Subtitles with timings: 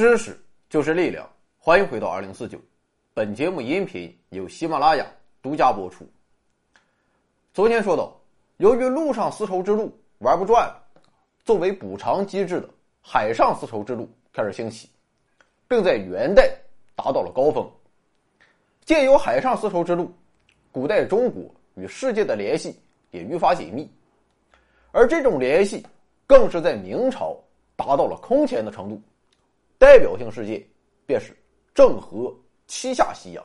[0.00, 0.34] 知识
[0.70, 1.28] 就是力量，
[1.58, 2.58] 欢迎回到二零四九。
[3.12, 5.04] 本节目音频由喜马拉雅
[5.42, 6.06] 独家播出。
[7.52, 8.18] 昨天说到，
[8.56, 10.82] 由于陆上丝绸之路玩不转了，
[11.44, 12.70] 作为补偿机制的
[13.02, 14.88] 海上丝绸之路开始兴起，
[15.68, 16.50] 并在元代
[16.96, 17.70] 达到了高峰。
[18.86, 20.10] 借由海上丝绸之路，
[20.72, 21.42] 古代中国
[21.74, 22.74] 与世界的联系
[23.10, 23.86] 也愈发紧密，
[24.92, 25.86] 而这种联系
[26.26, 27.36] 更是在明朝
[27.76, 28.98] 达到了空前的程度。
[29.80, 30.62] 代表性事件
[31.06, 31.34] 便是
[31.72, 33.42] 郑和七下西洋。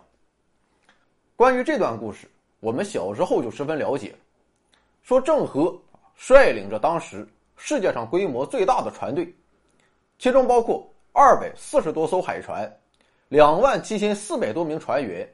[1.38, 4.14] 关于这段故事，我们小时候就十分了解。
[5.02, 5.74] 说郑和
[6.14, 7.26] 率领着当时
[7.56, 9.34] 世界上规模最大的船队，
[10.20, 12.70] 其中包括二百四十多艘海船，
[13.30, 15.26] 两万七千四百多名船员，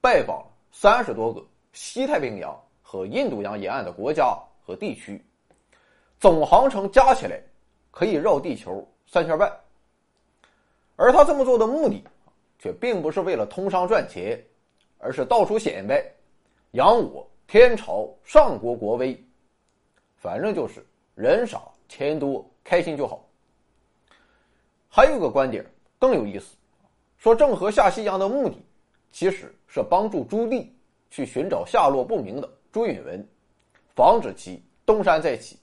[0.00, 5.22] 拜访了三十多个西太平洋和印度洋沿岸的国家和地区，
[6.18, 7.38] 总航程加起来
[7.90, 9.54] 可以绕地球三圈半。
[11.00, 12.02] 而他这么做的目的，
[12.58, 14.44] 却并不是为了通商赚钱，
[14.98, 16.04] 而是到处显摆，
[16.72, 19.16] 扬我天朝上国国威。
[20.16, 23.24] 反正就是人少钱多，开心就好。
[24.88, 25.64] 还有个观点
[26.00, 26.56] 更有意思，
[27.16, 28.56] 说郑和下西洋的目的，
[29.12, 30.66] 其实是帮助朱棣
[31.10, 33.24] 去寻找下落不明的朱允文，
[33.94, 35.56] 防止其东山再起。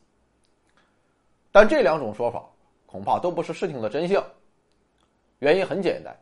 [1.52, 2.50] 但这两种说法
[2.86, 4.24] 恐怕都不是事情的真相。
[5.40, 6.16] 原因很简单，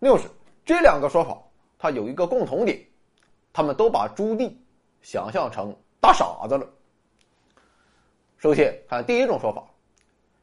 [0.00, 0.28] 就是
[0.64, 1.40] 这两个说法，
[1.78, 2.78] 它有一个共同点，
[3.52, 4.52] 他们都把朱棣
[5.02, 6.68] 想象成大傻子了。
[8.36, 9.64] 首先看第一种说法，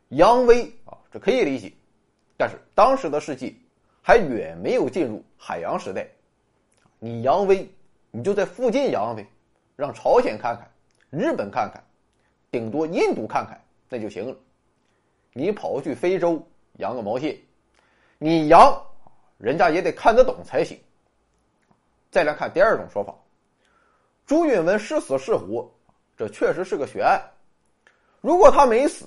[0.09, 1.71] 扬威啊，这可以理解，
[2.37, 3.53] 但是当时的世界
[4.01, 6.07] 还远没有进入海洋时代，
[6.99, 7.69] 你扬威，
[8.11, 9.25] 你就在附近扬威，
[9.75, 10.69] 让朝鲜看看，
[11.09, 11.83] 日本看看，
[12.51, 14.35] 顶多印度看看，那就行了。
[15.33, 16.41] 你跑去非洲
[16.77, 17.37] 扬个毛线？
[18.17, 18.81] 你扬，
[19.37, 20.79] 人家也得看得懂才行。
[22.09, 23.13] 再来看第二种说法，
[24.25, 25.69] 朱允文是死是活，
[26.15, 27.21] 这确实是个悬案。
[28.21, 29.05] 如果他没死，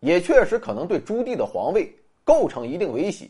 [0.00, 3.28] 也确实可能对朱棣的皇位构成一定威胁。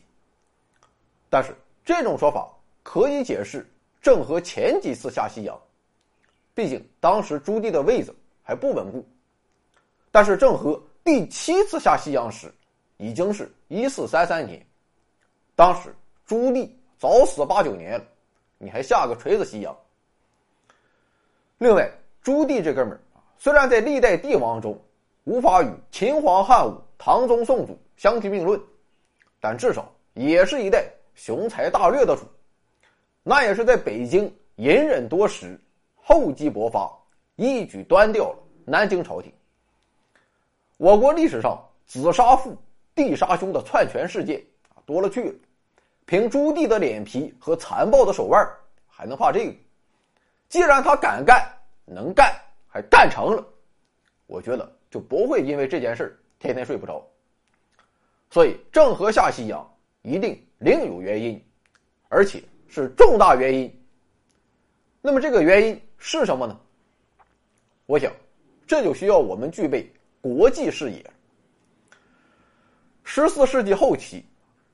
[1.30, 2.48] 但是这种说法
[2.82, 3.66] 可以解释
[4.02, 5.58] 郑和前几次下西洋，
[6.54, 9.04] 毕竟当时朱棣的位子还不稳固。
[10.12, 12.52] 但是郑和第七次下西洋时，
[12.98, 14.64] 已经是一四三三年。
[15.56, 15.94] 当时
[16.26, 18.04] 朱棣早死八九年了，
[18.58, 19.76] 你还下个锤子西洋？
[21.58, 21.88] 另外，
[22.22, 23.00] 朱棣这哥们儿
[23.38, 24.76] 虽然在历代帝王中
[25.24, 28.60] 无法与秦皇汉武、唐宗宋祖相提并论，
[29.38, 32.22] 但至少也是一代雄才大略的主。
[33.22, 34.24] 那也是在北京
[34.56, 35.58] 隐忍多时，
[35.94, 36.90] 厚积薄发，
[37.36, 39.32] 一举端掉了南京朝廷。
[40.78, 42.56] 我国历史上子杀父、
[42.94, 44.44] 弟杀兄的篡权事件。
[44.86, 45.34] 多了去了，
[46.06, 48.46] 凭朱棣的脸皮和残暴的手腕，
[48.86, 49.54] 还能怕这个？
[50.48, 51.42] 既然他敢干、
[51.84, 52.34] 能干，
[52.68, 53.44] 还干成了，
[54.26, 57.04] 我觉得就不会因为这件事天天睡不着。
[58.30, 59.68] 所以郑和下西洋
[60.02, 61.42] 一定另有原因，
[62.08, 63.84] 而且是重大原因。
[65.00, 66.60] 那么这个原因是什么呢？
[67.86, 68.12] 我想，
[68.66, 69.90] 这就需要我们具备
[70.20, 71.04] 国际视野。
[73.02, 74.24] 十四世纪后期。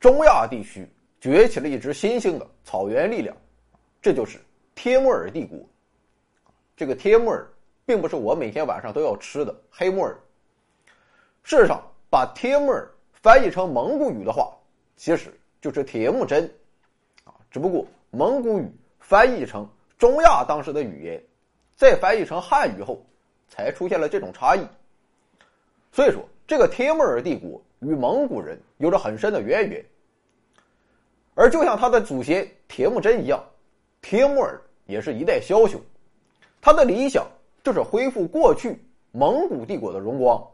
[0.01, 0.89] 中亚地区
[1.21, 3.37] 崛起了一支新兴的草原力量，
[4.01, 4.41] 这就是
[4.75, 5.59] 帖木儿帝国。
[6.75, 7.47] 这个帖木儿
[7.85, 10.19] 并不是我每天晚上都要吃的黑木耳。
[11.43, 14.57] 事实上，把帖木儿翻译成蒙古语的话，
[14.97, 16.51] 其实就是铁木真，
[17.25, 18.67] 啊，只不过蒙古语
[19.01, 19.69] 翻译成
[19.99, 21.23] 中亚当时的语言，
[21.77, 23.05] 再翻译成汉语后，
[23.49, 24.67] 才出现了这种差异。
[25.93, 29.85] 所以说，这个帖木儿帝国与蒙古人有着很深的渊源。
[31.35, 33.43] 而就像他的祖先铁木真一样，
[34.03, 35.81] 铁木尔也是一代枭雄，
[36.61, 37.27] 他的理想
[37.63, 38.79] 就是恢复过去
[39.13, 40.45] 蒙古帝国的荣光。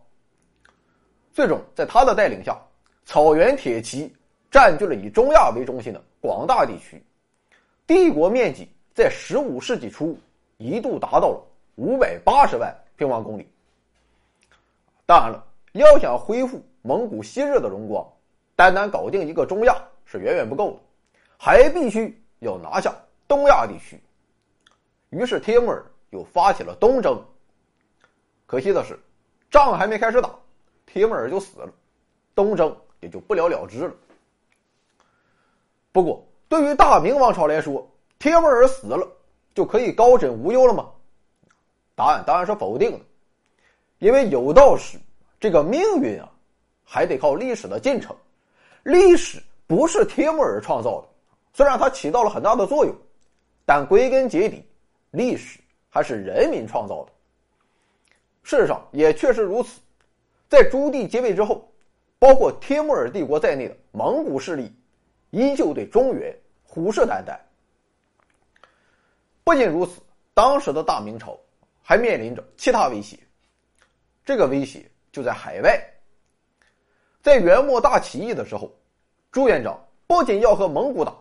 [1.33, 2.57] 最终，在他的带领下，
[3.05, 4.15] 草原铁骑
[4.51, 7.03] 占据了以中亚为中心的广大地区，
[7.87, 10.17] 帝国面积在十五世纪初
[10.59, 11.43] 一度达到了
[11.75, 13.47] 五百八十万平方公里。
[15.05, 18.07] 当然了，要想恢复蒙古昔日的荣光，
[18.55, 19.77] 单单搞定一个中亚。
[20.07, 20.79] 是远远不够的，
[21.37, 22.95] 还必须要拿下
[23.29, 24.01] 东亚地区。
[25.11, 27.23] 于是，帖木儿又发起了东征。
[28.47, 28.99] 可惜的是，
[29.51, 30.31] 仗还没开始打，
[30.87, 31.69] 帖木儿就死了，
[32.35, 33.95] 东征也就不了了之了。
[35.93, 37.87] 不过，对于大明王朝来说，
[38.19, 39.07] 帖木儿死了
[39.55, 40.91] 就可以高枕无忧了吗？
[41.95, 43.01] 答案当然是否定的，
[43.99, 44.99] 因为有道是：
[45.41, 46.31] 这个命运啊，
[46.85, 48.15] 还得靠历史的进程。
[48.83, 51.09] 历史不是帖木儿创造的，
[51.53, 52.95] 虽然它起到了很大的作用，
[53.65, 54.65] 但归根结底，
[55.11, 55.59] 历史
[55.89, 57.13] 还是人民创造的。
[58.43, 59.81] 事实上也确实如此，
[60.49, 61.69] 在朱棣继位之后，
[62.19, 64.73] 包括帖木儿帝国在内的蒙古势力，
[65.31, 66.33] 依旧对中原
[66.63, 67.37] 虎视眈眈。
[69.43, 70.01] 不仅如此，
[70.33, 71.37] 当时的大明朝
[71.83, 73.19] 还面临着其他威胁，
[74.25, 75.81] 这个威胁就在海外。
[77.21, 78.73] 在元末大起义的时候，
[79.37, 81.15] 朱元璋不仅要和蒙古打，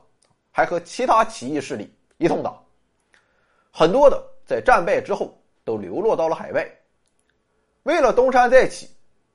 [0.50, 2.58] 还和其他起义势力一同打。
[3.74, 6.66] 很多的在战败之后都流落到了海外。
[7.84, 8.90] 为了东山再起，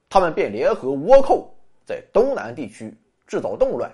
[0.09, 1.55] 他们便联合倭寇
[1.85, 2.97] 在东南地区
[3.27, 3.93] 制造动乱。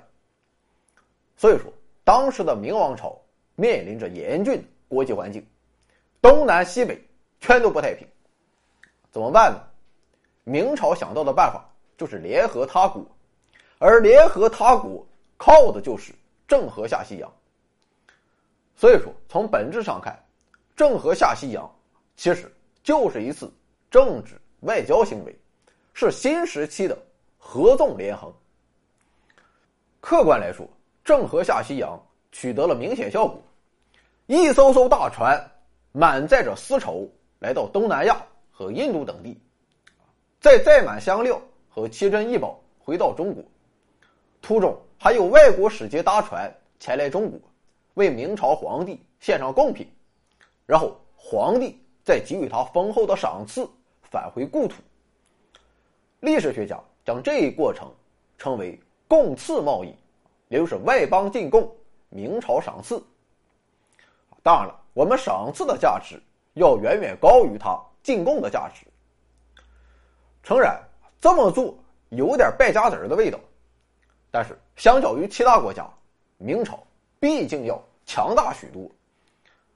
[1.37, 1.65] 所以说，
[2.05, 3.21] 当时的明王朝
[3.57, 5.45] 面临着严峻的国际环境，
[6.23, 6.97] 东南西北
[7.41, 8.07] 全都不太平。
[9.11, 9.61] 怎么办呢？
[10.45, 11.69] 明朝想到的办法。
[11.99, 13.03] 就是联合他国，
[13.79, 15.07] 而联合他国
[15.37, 16.13] 靠的就是
[16.49, 17.33] 郑和下西洋。
[18.75, 20.19] 所以说，从本质上看，
[20.75, 21.71] 郑和下西洋
[22.17, 22.53] 其实
[22.83, 23.53] 就是一次
[23.91, 25.39] 政治外交行为，
[25.95, 26.97] 是新时期的
[27.39, 28.33] 合纵连横。
[30.01, 30.69] 客观来说，
[31.05, 32.01] 郑和下西洋
[32.33, 33.43] 取得了明显效果，
[34.27, 35.39] 一艘艘大船
[35.93, 38.21] 满载着丝绸来到东南亚
[38.51, 39.41] 和印度等地，
[40.41, 41.41] 再载满香料。
[41.69, 43.45] 和奇珍异宝回到中国，
[44.41, 47.41] 途中还有外国使节搭船前来中国，
[47.95, 49.87] 为明朝皇帝献上贡品，
[50.65, 53.69] 然后皇帝再给予他丰厚的赏赐，
[54.03, 54.77] 返回故土。
[56.21, 57.93] 历史学家将这一过程
[58.39, 58.79] 称为
[59.09, 59.95] “贡赐贸易”，
[60.49, 61.75] 也就是外邦进贡，
[62.09, 63.03] 明朝赏赐。
[64.43, 66.21] 当然了，我们赏赐的价值
[66.55, 68.87] 要远远高于它进贡的价值。
[70.43, 70.81] 诚然。
[71.19, 71.75] 这么做
[72.11, 73.41] 有点败家子儿的味道，
[74.37, 75.89] 但是相较于其他国家，
[76.37, 76.87] 明朝
[77.19, 78.87] 毕竟要强大许多，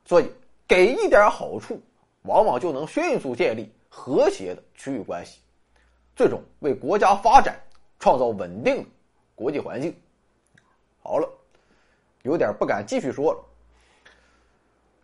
[0.05, 0.31] 所以
[0.69, 1.81] 给一点好处，
[2.25, 5.41] 往往就能迅速建立和谐的区域关系，
[6.15, 7.59] 最终为国家发展
[7.99, 8.89] 创造稳定的
[9.35, 9.99] 国际环境。
[11.03, 11.27] 好了，
[12.21, 13.41] 有点不敢继续说了。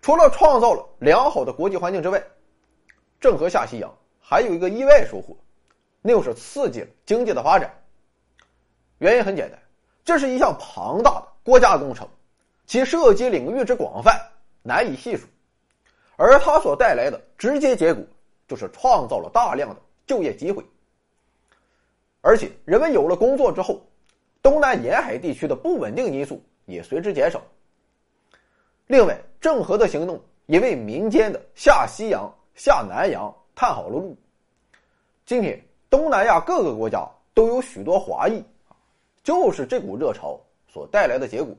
[0.02, 2.23] 除了创造了良好的国际环境之外，
[3.19, 5.35] 郑和下西洋还有一个意外收获。
[6.02, 7.75] 那就是刺激了经济的发展。
[8.98, 9.58] 原因很简单，
[10.04, 12.08] 这是一项庞大的国家工程，
[12.66, 14.19] 其涉及领域之广泛
[14.62, 15.26] 难以细数，
[16.16, 18.02] 而它所带来的直接结果
[18.48, 19.76] 就是创造了大量的
[20.06, 20.64] 就业机会。
[22.20, 23.81] 而且人们有了工作之后，
[24.43, 27.42] 东南沿海地区的不稳定因素也随之减少。
[28.87, 34.16] 另外，郑和的行动也为民间的下西洋、下南洋探好了路。
[35.25, 35.62] 今天。
[35.88, 38.42] 东南亚各个国家都有许多华裔，
[39.26, 41.52] 就是这股热潮所带来的结果。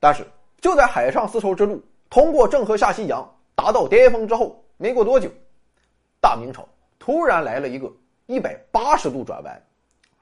[0.00, 0.26] 但是，
[0.60, 5.30] 就在海上丝绸之路通过郑和下西洋达到巅峰之后，没过多久，
[6.20, 7.88] 大明朝突然来了一个
[8.26, 9.62] 一百八十度转弯，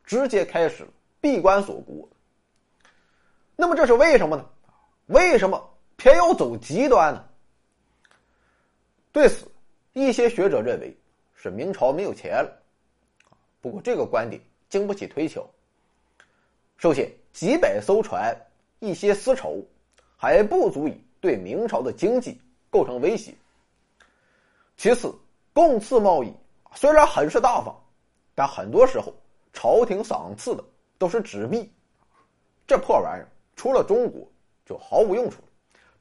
[0.05, 0.87] 直接开始
[1.23, 2.07] 闭关锁国。
[3.57, 4.45] 那么这是为什么呢？
[5.07, 7.25] 为什么偏要走极端呢？
[9.11, 9.51] 对此，
[9.95, 10.95] 一些学者认为。
[11.37, 12.63] 是明朝没有钱了，
[13.61, 14.41] 不过这个观点
[14.75, 15.49] 经不起推敲。
[16.79, 18.37] 首先，几百艘船、
[18.81, 19.65] 一些丝绸
[20.17, 22.41] 还不足以对明朝的经济
[22.71, 23.33] 构成威胁。
[24.77, 25.15] 其次，
[25.53, 26.35] 贡赐贸易
[26.75, 27.73] 虽然很是大方，
[28.35, 29.15] 但很多时候
[29.53, 30.65] 朝廷赏赐的
[30.99, 31.73] 都是纸币，
[32.67, 34.29] 这破玩意儿除了中国
[34.67, 35.37] 就毫无用处，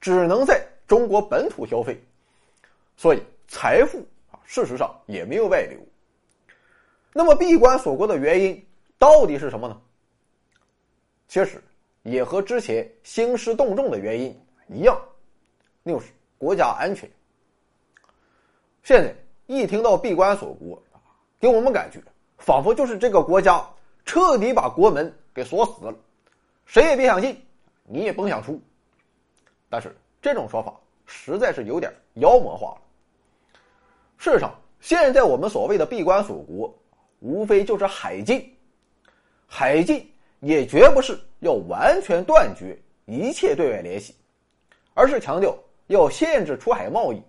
[0.01, 2.03] 只能在中国本土消费，
[2.98, 4.00] 所以财富
[4.32, 4.42] 啊。
[4.46, 5.80] 事实上也没有外流。
[7.13, 8.67] 那么闭关锁国的原因
[8.98, 9.79] 到底是什么呢？
[11.27, 11.63] 其实
[12.03, 14.36] 也和之前兴师动众的原因
[14.67, 15.00] 一样，
[15.84, 17.10] 那就是国家安全。
[18.84, 19.15] 现在
[19.46, 20.82] 一听到闭关锁国，
[21.39, 22.00] 给我们感觉
[22.38, 23.65] 仿佛就是这个国家
[24.05, 25.96] 彻底把国门给锁死了，
[26.65, 27.41] 谁也别想进，
[27.84, 28.60] 你也甭想出。
[29.70, 30.74] 但是这种说法
[31.05, 32.82] 实在是有点妖魔化了。
[34.17, 36.74] 事实上，现在我们所谓的闭关锁国，
[37.24, 38.53] 无非就是海禁。
[39.48, 40.06] 海禁
[40.42, 44.13] 也绝不是要完全断绝一切对外联系，
[44.94, 47.24] 而是强调要限制出海贸易，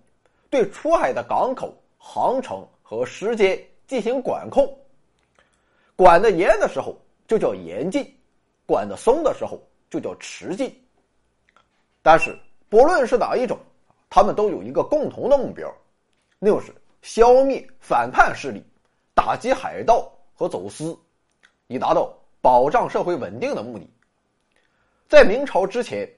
[0.50, 4.66] 对出海的港口、航程和时间进行管控。
[5.94, 8.04] 管得严的时候就叫严禁，
[8.66, 10.74] 管得松的时候就叫迟禁。
[12.02, 12.36] 但是，
[12.68, 13.56] 不论是哪一种，
[14.10, 15.72] 他们都有一个共同的目标，
[16.40, 16.74] 那就是。
[17.02, 18.64] 消灭反叛势力，
[19.14, 20.98] 打击海盗和走私，
[21.68, 23.88] 以达到保障社会稳定的目的。
[25.08, 26.08] 在明朝之前，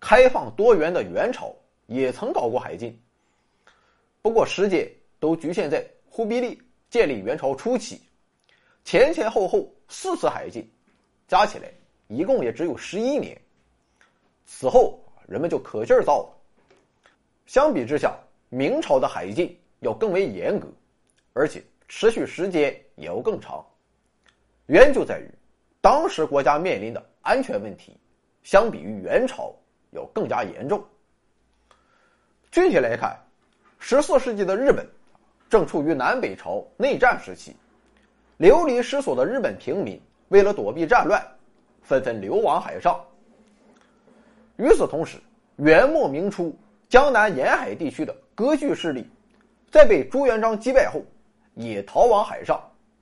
[0.00, 1.54] 开放多元的元朝
[1.86, 2.98] 也曾搞过海禁，
[4.22, 6.56] 不过时间都局限在忽必烈
[6.88, 8.00] 建立元朝初期，
[8.84, 10.68] 前前后后四次海禁，
[11.28, 11.70] 加起来
[12.08, 13.38] 一共也只有十一年。
[14.44, 16.32] 此后人们就可劲儿造了。
[17.46, 18.16] 相比之下，
[18.48, 20.68] 明朝的海禁要更为严格，
[21.32, 23.64] 而且持续时间也要更长。
[24.66, 25.30] 原因就在于，
[25.80, 27.96] 当时国家面临的安全问题，
[28.42, 29.54] 相比于元朝
[29.90, 30.84] 要更加严重。
[32.50, 33.16] 具体来看，
[33.78, 34.86] 十四世纪的日本
[35.48, 37.54] 正处于南北朝内战时期，
[38.36, 41.24] 流离失所的日本平民为了躲避战乱，
[41.82, 43.00] 纷纷流亡海上。
[44.56, 45.18] 与此同时，
[45.56, 46.56] 元末明初
[46.88, 49.08] 江南沿海地区的割据势力，
[49.70, 51.02] 在被朱元璋击败后，
[51.56, 52.58] 也逃往海上，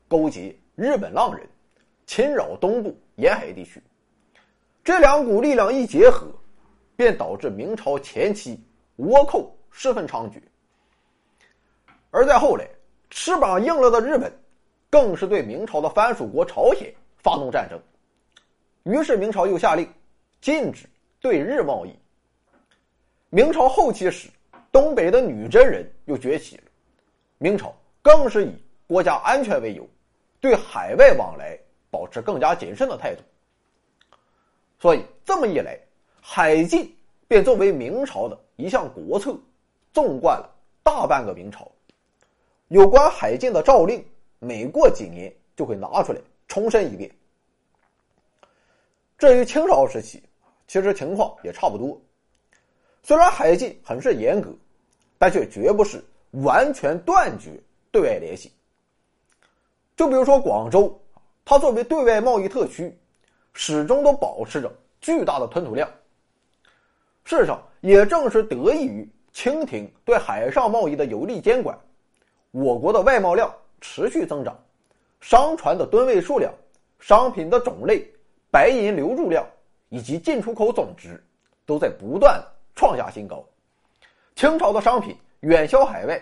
[0.09, 1.47] 勾结日本浪人。
[2.07, 3.83] 侵扰东部沿海地区，
[4.85, 6.29] 这两股力量一结合，
[6.97, 8.63] 便导致明朝前期
[8.99, 10.35] 倭寇十分猖獗。
[12.11, 12.69] 而在后来，
[13.09, 14.31] 翅膀硬了的日本，
[14.91, 17.81] 更是对明朝的藩属国朝鲜发动战争。
[18.83, 19.89] 于是明朝又下令
[20.43, 20.87] 禁止
[21.21, 21.99] 对日贸易。
[23.31, 24.29] 明朝后期时，
[24.71, 26.65] 东北的女真人又崛起了，
[27.39, 28.55] 明朝更是以
[28.87, 29.85] 国家安全为由，
[30.41, 31.59] 对海外往来。
[31.91, 33.23] 保持更加谨慎的态度，
[34.81, 35.79] 所以这么一来，
[36.21, 36.93] 海禁
[37.29, 39.39] 便作为明朝的一项国策，
[39.93, 41.71] 纵贯了大半个明朝。
[42.67, 44.05] 有关海禁的诏令，
[44.41, 47.09] 每过几年就会拿出来重申一遍。
[49.17, 50.21] 至于清朝时期，
[50.67, 51.97] 其实情况也差不多。
[53.05, 54.51] 虽然海禁很是严格，
[55.17, 56.05] 但却绝不是
[56.43, 57.53] 完全断绝
[57.95, 58.53] 对外联系。
[59.97, 61.01] 就比如说广州。
[61.47, 62.99] 它作为对外贸易特区，
[63.53, 65.87] 始终都保持着巨大的吞吐量。
[67.27, 71.79] 事实上，也正是得益于清廷对海上贸易的有力监管，
[72.51, 74.59] 我国的外贸量持续增长，
[75.21, 76.51] 商船的吨位数量、
[76.99, 78.11] 商品的种类、
[78.51, 79.47] 白银流入量
[79.91, 81.23] 以及进出口总值
[81.67, 82.43] 都在不断
[82.75, 83.45] 创下新高。
[84.35, 86.19] 清朝的商品远销海外，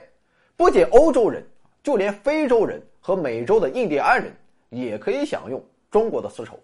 [0.56, 1.46] 不仅欧洲人，
[1.82, 4.34] 就连非洲人和美洲的印第安人。
[4.74, 6.58] 也可以享用中国的丝绸。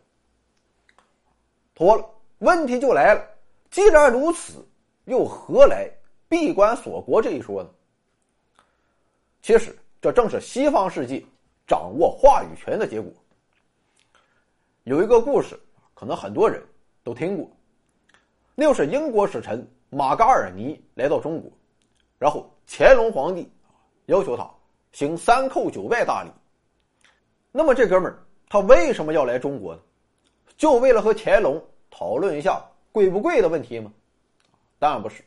[1.75, 3.23] 妥了，问题就来了。
[3.71, 4.67] 既然如此，
[5.05, 5.91] 又何来
[6.27, 7.69] 闭关锁国这一说呢？
[9.43, 11.23] 其实，这正是西方世界
[11.67, 13.13] 掌握话语权的结果。
[14.85, 15.61] 有一个故事，
[15.93, 16.63] 可能很多人
[17.05, 17.47] 都听过，
[18.55, 21.53] 那就是英国使臣马嘎尔尼来到中国，
[22.19, 23.53] 然后乾隆皇帝
[24.07, 24.51] 要求他
[24.93, 26.31] 行三叩九拜大礼。
[27.53, 28.19] 那么这哥们儿
[28.49, 29.81] 他为什么要来中国呢？
[30.57, 33.93] 就为了和乾隆讨论一下贵不贵的问题吗？
[34.79, 35.23] 当然不是，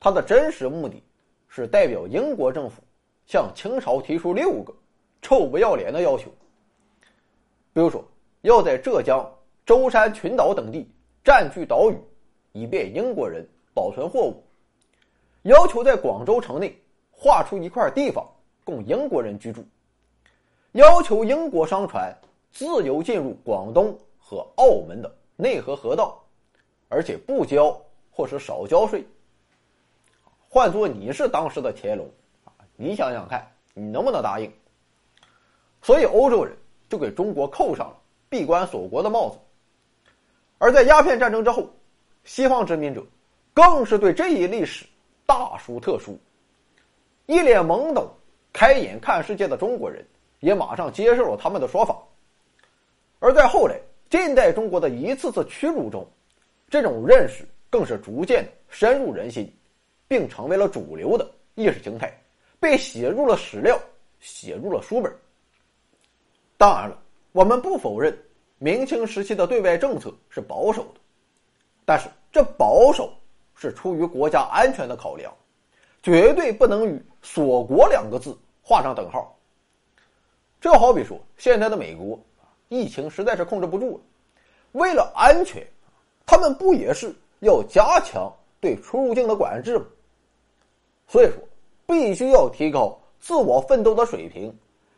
[0.00, 1.02] 他的真实目的
[1.48, 2.82] 是代表英国政府
[3.26, 4.72] 向清朝提出六个
[5.20, 6.30] 臭不要脸的要求。
[7.72, 8.04] 比如说，
[8.42, 9.24] 要在浙江、
[9.64, 10.88] 舟山群岛等地
[11.22, 11.96] 占据岛屿，
[12.52, 14.42] 以便英国人保存货物；
[15.42, 16.76] 要求在广州城内
[17.10, 18.26] 划出一块地方
[18.68, 19.64] 供英国人居住。
[20.72, 22.14] 要求英国商船
[22.52, 26.22] 自由进入广东和澳门的内河河道，
[26.90, 27.74] 而且不交
[28.10, 29.02] 或是少交税。
[30.50, 32.06] 换做你是当时的乾隆
[32.44, 34.52] 啊，你想想看，你能不能答应？
[35.80, 36.54] 所以欧洲人
[36.90, 37.96] 就给中国扣上了
[38.28, 39.38] 闭关锁国的帽子。
[40.58, 41.70] 而在鸦片战争之后，
[42.24, 43.02] 西方殖民者
[43.54, 44.84] 更是对这一历史
[45.24, 46.18] 大书特书，
[47.24, 48.10] 一脸懵懂、
[48.52, 50.04] 开眼看世界的中国人。
[50.40, 51.98] 也马上接受了他们的说法，
[53.18, 53.76] 而在后来
[54.08, 56.08] 近代中国的一次次屈辱中，
[56.70, 59.52] 这种认识更是逐渐深入人心，
[60.06, 62.16] 并成为了主流的意识形态，
[62.60, 63.76] 被写入了史料，
[64.20, 65.12] 写入了书本。
[66.56, 66.96] 当然了，
[67.32, 68.16] 我们不否认
[68.58, 71.00] 明清时期的对外政策是保守的，
[71.84, 73.12] 但是这保守
[73.56, 75.34] 是出于国家安全的考量，
[76.00, 79.36] 绝对不能与“锁国”两个字画上等号。
[80.58, 82.18] 这好比说，现在的美国，
[82.68, 84.02] 疫情实在是控制不住了，
[84.72, 85.64] 为了安全，
[86.24, 89.84] 他们不也是要加强对出入境的管制吗？
[91.06, 91.34] 所以说，
[91.86, 94.52] 必须要提高自我奋斗的水平，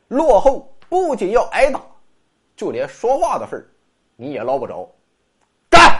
[0.07, 1.83] 落后不仅要挨打，
[2.57, 3.67] 就连说话的份儿，
[4.15, 4.89] 你也捞不着。
[5.69, 6.00] 干